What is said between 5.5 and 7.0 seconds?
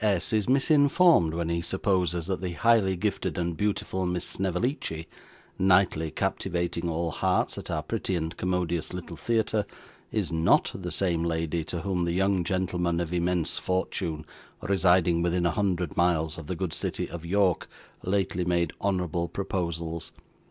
nightly captivating